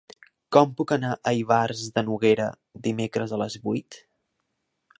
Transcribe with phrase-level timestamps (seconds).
[0.55, 2.47] Com puc anar a Ivars de Noguera
[2.89, 4.01] dimecres a les vuit?